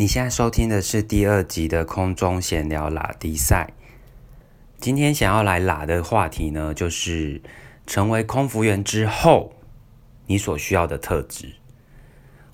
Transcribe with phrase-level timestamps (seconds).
[0.00, 3.72] 你现在收听的是第二集的空中闲聊拉迪赛。
[4.78, 7.42] 今天想要来拉的话题呢，就是
[7.84, 9.54] 成为空服员之后
[10.26, 11.52] 你所需要的特质。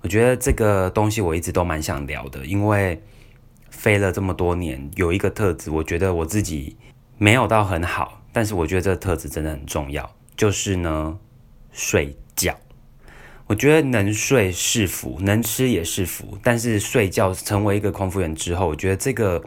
[0.01, 3.03] 我觉得这个东西我一直都蛮想聊的，因为
[3.69, 6.79] 飞了这么多年，有一个特质，我觉得我自己
[7.19, 11.19] 没有到很好，但是我觉得这个特质真的很重要，就是呢，
[11.73, 12.59] 睡觉。
[13.47, 16.39] 我觉得能睡是福，能吃也是福。
[16.43, 19.45] 但是睡觉成为一个空服员之后，我觉得这个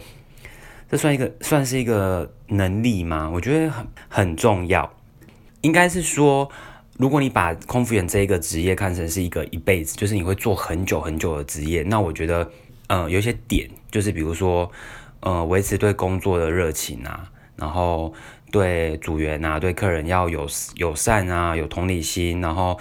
[0.88, 3.28] 这算一个算是一个能力吗？
[3.34, 4.94] 我觉得很很重要。
[5.62, 6.48] 应该是说，
[6.98, 12.52] 如果你把空服员这一个职业看成是一个一辈子，就是你会做很久很久的职业，那我觉得，
[12.86, 14.72] 呃，有一些点就是比如说，
[15.22, 18.14] 呃，维持对工作的热情啊，然后
[18.52, 22.80] 对组员啊，对客人要有友善啊，有同理心，然后。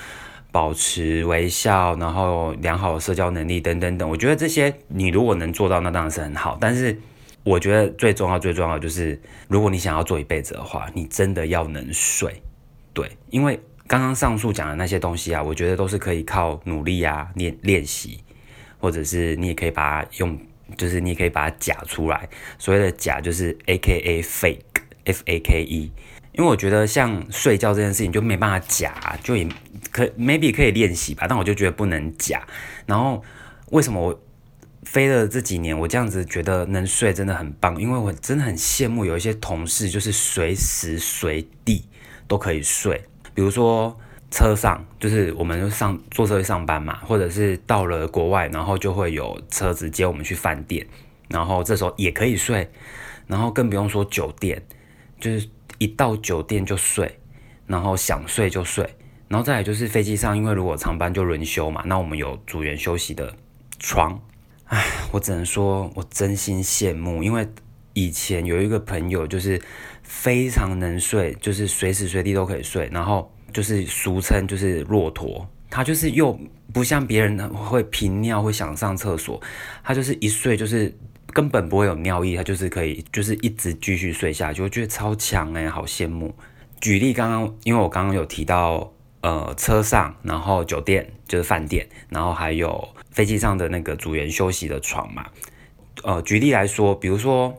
[0.56, 6.56] 保持微笑，然后良好的社交能力等等等，我觉得这些你如果能做到，那当然是很好。
[6.58, 6.98] 但是
[7.44, 12.40] 我觉得最重要、最重要就是，如果你想要做一辈子的话，你真的要能睡。
[12.94, 18.24] 对，因为刚刚上述讲的那些东西啊，我觉得都是可以靠努力啊练练习，
[18.78, 20.38] 或者是你也可以把它用，
[20.78, 22.26] 就是你也可以把它假出来。
[22.58, 25.92] 所谓的假就是 A K A fake，F A K E。
[26.36, 29.48] 因为我觉得像睡觉这件事情就没办法假，就也
[29.90, 32.46] 可 maybe 可以练习吧，但我就觉得不能假。
[32.84, 33.22] 然后
[33.70, 34.20] 为什么我
[34.82, 37.80] 飞了这几年，我这样子觉得能睡真的很棒？
[37.80, 41.82] 因为我真的很羡慕有一些同事，就是随时随地
[42.28, 43.02] 都可以睡。
[43.34, 43.98] 比如说
[44.30, 50.86] 车上，就是我们就上坐车去上班嘛，或者是到了国外，然后就会有车子接我们去饭店，
[51.28, 52.70] 然后这时候也可以睡。
[53.26, 54.62] 然后更不用说酒店，
[55.18, 55.48] 就是。
[55.78, 57.18] 一到酒店就睡，
[57.66, 58.88] 然后想睡就睡，
[59.28, 63.34] 然后再来就是飞机上，因为如果长班就轮休嘛，那我们有组员休息的
[63.78, 64.20] 床。
[64.64, 67.46] 唉，我只能说我真心羡慕，因为
[67.92, 69.60] 以前有一个朋友就是
[70.02, 76.38] 非常能睡，就是随时随地都可以睡，然后就是俗称就是骆驼，他就是又
[76.72, 79.40] 不像别人会频尿会想上厕所，
[79.84, 80.96] 他就是一睡就是。
[81.36, 86.34] 根本不会有尿意，他就是可以，就是一直继续睡下去，我觉得超强哎，好羡慕。
[86.80, 95.26] 举例刚刚，因为我刚刚有提到，呃，车上，然后酒店就是饭店，然后还有飞机上的那个组员休息的床嘛。
[96.04, 97.54] 呃，举例来说，比如说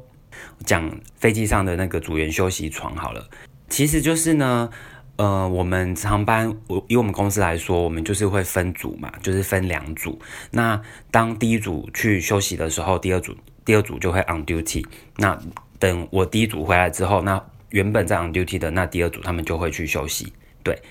[0.65, 3.29] 讲飞机上的那个组员休息床好了，
[3.69, 4.71] 其实就是呢，
[5.17, 10.19] 呃，我们航班，我以我们公司来说，我们就是会分组嘛，就是分两组。
[10.49, 13.35] 那当第一组去休息的时候，第二组。
[13.67, 14.81] 第二组就会 on duty，
[15.17, 15.38] 那
[15.78, 20.31] 等我第一组回来之后，那原本在 on duty 的那第二组他们就会去休息，
[20.63, 20.81] 对。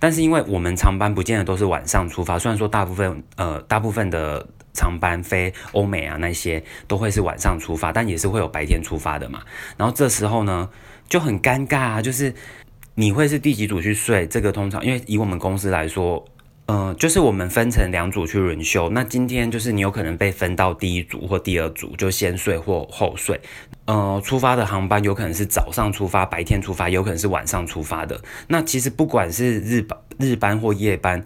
[0.00, 9.40] 但是因为我们长班不见得都是晚上出发，虽然说大部分呃大部分的长班飞欧美啊那些都会是晚上出发，但也是会有白天出发的嘛。
[9.76, 10.68] 然后这时候呢
[11.08, 12.34] 就很尴尬啊，就是
[12.96, 14.26] 你会是第几组去睡？
[14.26, 16.24] 这个通常因为以我们公司来说。
[16.70, 18.88] 嗯、就是我们分成两组去轮休。
[18.90, 23.40] 那今天就是你有可能被分到第一组或第二组，就先睡或后睡。
[23.86, 28.20] 嗯，出发的航班有可能是早上出发，白天出发，有可能是晚上出发的。
[28.48, 31.24] 那其实不管是日班、日班或夜班。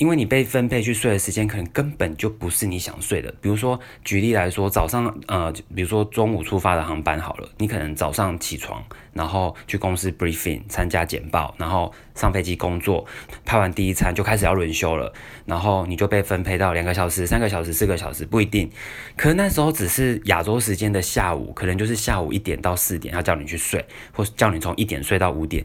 [0.00, 3.30] 因为你被分配去睡的时间，可能根本就不是你想睡的。
[3.42, 13.04] 比如说，举例来说，早上，呃，比如说中午出发的航班好了，你可能早上起床，然后去公司 briefing 参加简报，然后上飞机工作，
[13.44, 15.12] 拍完第一餐就开始要轮休了，
[15.44, 18.70] 然后你就被分配到两个小时、三个小时、四个小时，不一定。
[19.18, 23.84] 可是那时候只是亚洲时间的下午，可能就是下午一点到四点，要叫你去睡，
[24.14, 25.62] 或叫你从一点睡到五点。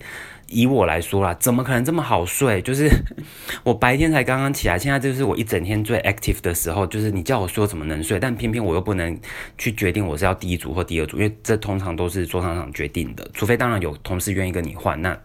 [0.47, 2.61] 以我来说啦，怎么可能这么好睡？
[2.61, 2.89] 就是
[3.63, 6.85] 我白天才刚刚起来，现在就是我一整天最 active 的时候。
[6.87, 9.17] 就是你叫我说怎么能睡，但偏偏我又不能
[9.57, 13.27] 去决定我是要第一组或第二组，因为这通常都是座舱长决定的。
[13.33, 15.17] 除非当然有同事愿意跟你换，那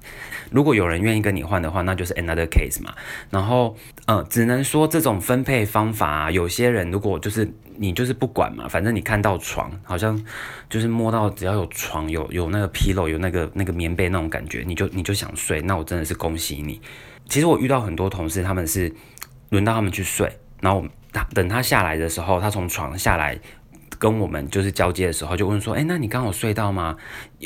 [0.50, 2.94] 如果有人愿意跟你换的话，那就是 another case 嘛。
[3.30, 3.76] 然后，
[4.06, 7.52] 呃，只能说这种分配方法，有些人如果就是。
[7.82, 10.22] 你就是不管嘛，反正你看到床，好像
[10.68, 16.78] 就是摸到只要有床，有有那个纰漏有那个那个棉被那种感觉，你就你就想睡，那我真的是恭喜你。
[17.26, 18.92] 其实我遇到很多同事，他们是
[19.48, 20.30] 轮到他们去睡，
[20.60, 23.40] 然后他等他下来的时候，他从床下来。
[24.00, 26.96] 跟我们就是交接的时候，就问说：“哎，那你刚好睡到吗？”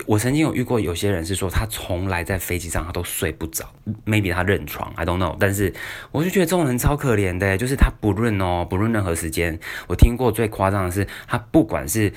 [0.07, 3.69] 我曾经有遇过有些人是说，他从来在飞机上他都睡不着
[4.07, 5.37] ，maybe 他认床，I don't know。
[5.41, 5.75] 但是
[6.13, 9.59] 我就觉得这种人超可怜的，就是他不论哦，不论任何时间，
[9.89, 12.13] 我听过最夸张的是，他不管是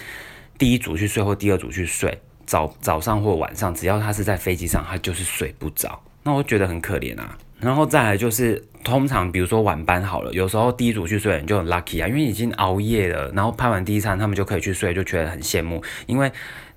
[0.59, 5.99] 第一组去睡或第二组去睡，早早上或晚上，只要他是在飞机上，他就是睡不着。
[6.21, 7.35] 那我觉得很可怜啊。
[7.59, 15.83] 然后再来就是，通常比如说晚班好了，有时候第一组去睡人就很 lucky 啊，因为已经熬夜了，然后拍完第一餐，他们就可以去睡，就觉得很羡慕。
[16.05, 16.31] 因为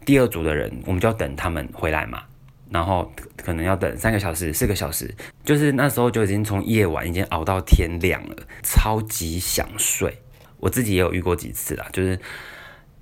[0.07, 2.23] 第二组的人，我们就要等他们回来嘛，
[2.71, 10.17] 然后可能要等三个小时、四个小时，就是那时候就已经从夜晚已经熬到天亮了，超级想睡。
[10.59, 12.19] 我自己也有遇过几次啦，就是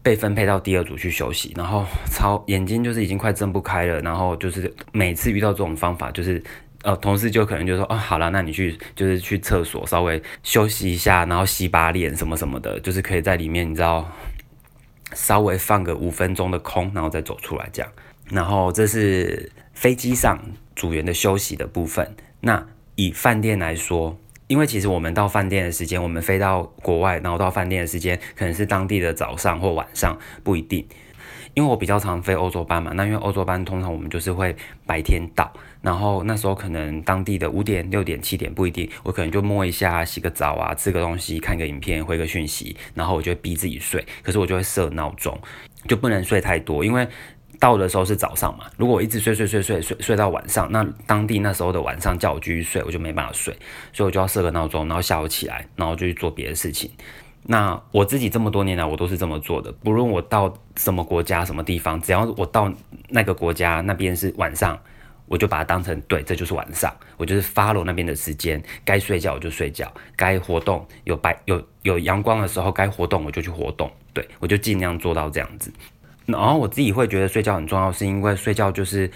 [0.02, 6.42] 被分配到第二组去休息，然后超眼睛就是已经快睁不开了，然后就是每次遇到这种方法，就是。
[6.88, 14.10] 呃，同事就可能就说，哦，好了，那你去就是去厕所稍微休息一下，然后洗把脸什么什么的，就是可以在里面，你知道，
[15.12, 17.92] 稍微放个五分钟的空，然后再走出来这样。
[18.30, 20.42] 然后这是飞机上
[20.74, 22.16] 组员的休息的部分。
[22.40, 30.88] 那以饭店来说，因为其实我们到饭店的时间，我们飞到国外，然后到饭店的时间可能是当地的早上或晚上，不一定。
[31.58, 34.54] 因为我比较常飞欧洲班嘛，那因为欧洲班通常我们就是会
[34.86, 35.52] 白天到，
[35.82, 44.06] 然后那时候可能当地的五点、六点、七点不一定，我可能就摸一下、洗个澡啊、吃个东西、看个影片、回个讯息，然后我就会逼自己睡。
[44.22, 45.36] 可是我就会设闹钟，
[45.88, 47.04] 就不能睡太多，因为
[47.58, 48.66] 到的时候是早上嘛。
[48.76, 53.52] 如果我一直睡睡睡睡睡睡到晚上，那当地那时候的晚上叫我继续睡，我就没办法睡，
[53.92, 56.88] 所以我就要设个闹钟，然后下午起来，然后就去做别的事情。
[57.50, 59.72] 那我自己这么多年来，我都是这么做的。
[59.72, 62.70] 不论我到什么国家、什么地方，只要我到
[63.08, 64.78] 那个国家那边是晚上，
[65.24, 66.94] 我就把它当成对，这就是晚上。
[67.16, 73.90] 我就是 follow 那边的时间，该睡觉我就睡觉，该活动有白有有阳光的时候，该活动我就去活动。
[74.12, 75.72] 对，我就尽量做到这样子。
[76.26, 79.10] 然后我自己会觉得睡觉很重要，是因为睡觉就是。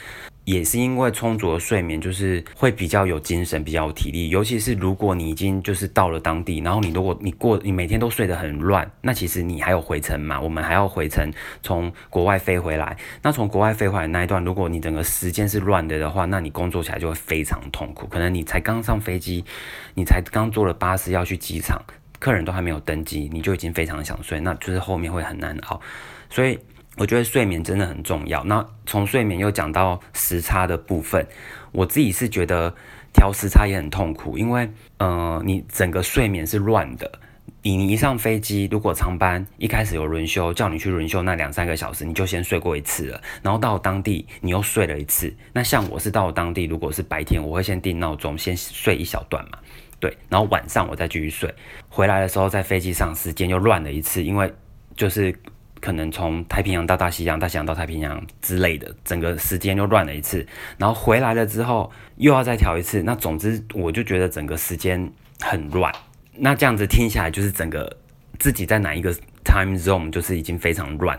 [0.45, 4.29] 也是因为充足的睡眠，就是会比较有精神，比较有体力。
[4.29, 10.41] 尤其是如果你已经就是到了当地，然后你如果你过你每天都睡得很乱，那其实你还有回程嘛？
[10.41, 12.97] 我们还要回程从国外飞回来。
[13.23, 18.09] 那从国外飞回来那一段，如果你整个时间是乱的的话，那你工作起来就会非常痛苦。
[18.09, 19.45] 可能你才刚上飞机，
[19.95, 21.81] 你才刚坐了巴士要去机场，
[22.19, 25.81] 客人都还没有登机，你就已经非常想睡，那就是后面会很难熬。
[26.29, 26.59] 所以。
[26.99, 28.45] 我觉得睡眠真的很重要。
[28.45, 31.27] 那从睡眠又讲到时差的部分，
[31.73, 32.75] 我自己是觉得
[33.15, 37.11] 调时差也很痛苦，因为呃，你整个睡眠是乱的。
[37.63, 43.23] 你一上飞机，如果长班一开始有轮休，叫你去轮休那两三个小时，你就先睡过一次了。
[43.41, 45.33] 然后到当地你又睡了一次。
[45.53, 49.59] 那像我是到当地，如果是白天，我会先定闹钟，先睡一小段嘛，
[49.99, 50.15] 对。
[50.29, 51.55] 然后晚上我再继续睡。
[51.89, 54.53] 回来的时候在飞机上时间又乱了一次，因为
[54.95, 55.35] 就是。
[55.83, 60.47] 可能从太平洋到大西洋，大西洋到太平洋之类的，整个时间又乱了一次。
[60.79, 63.03] 然后回来了之后，又要再调一次。
[63.03, 65.93] 那总之，我就觉得整个时间很乱。
[66.37, 67.99] 那这样子听下来，就是整个
[68.39, 69.13] 自己在哪一个
[69.45, 71.19] time zone，就是已经非常乱。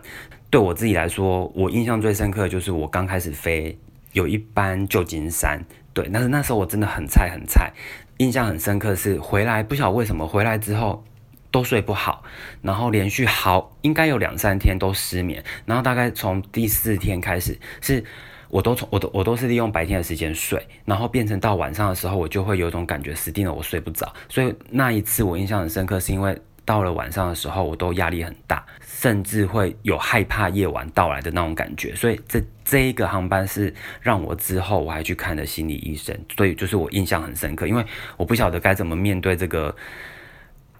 [0.49, 3.77] 对我自己来说，我印象最深刻的就是我刚开始飞，
[4.13, 5.61] 有一班旧金山，
[5.93, 7.73] 对，但是那时候我真的很菜很菜。
[8.17, 11.03] 印象很深刻是回来，不晓得为什么回来之后。
[11.53, 12.23] 都睡不好，
[12.63, 18.03] 然后连续好应该有两三天都失眠，然后大概从第四天开始，是
[18.49, 24.11] 我都从我都我都是利用白天的时间睡，然后变成到晚上的时候，我就会有一种感觉死定了，我睡不着。
[24.27, 26.35] 所以那一次我印象很深刻，是因为
[26.65, 31.93] 到了晚上的时候，我都压力很大，甚至会有害怕夜晚到来的那种感觉。
[31.93, 33.71] 所以这这一个航班是
[34.01, 37.85] 让我之后我还去看了心理医生，所以就是我印象很深刻，因为
[38.17, 39.75] 我不晓得该怎么面对这个。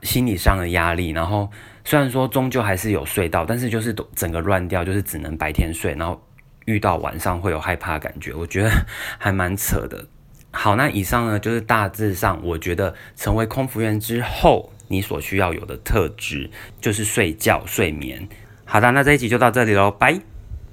[0.04, 1.50] 心理上的压力，然后
[1.84, 6.22] 虽然说终究还是有睡到，但是就是整个乱掉，就是只能白天睡，然后
[6.66, 8.70] 遇到晚上会有害怕的感觉，我觉得
[9.18, 10.06] 还蛮扯的。
[10.52, 18.28] 好，那以上呢就是大致上我觉得成为空服员之后你所需要有的特质，就是睡觉睡眠。
[18.66, 20.33] 好的，那这一集就到这里喽，拜。